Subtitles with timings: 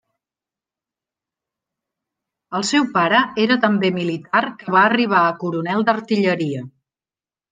[2.59, 6.65] El seu pare era també militar que va arribar a coronel d'artilleria.